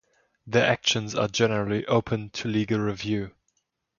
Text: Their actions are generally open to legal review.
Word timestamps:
Their 0.47 0.65
actions 0.65 1.13
are 1.13 1.27
generally 1.27 1.85
open 1.85 2.31
to 2.31 2.47
legal 2.47 2.79
review. 2.79 3.35